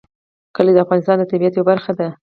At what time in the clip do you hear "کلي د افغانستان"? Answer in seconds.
0.55-1.15